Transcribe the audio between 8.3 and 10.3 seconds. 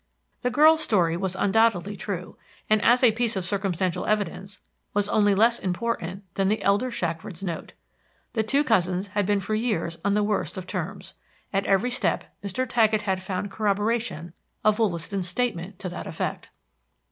The two cousins had been for years on the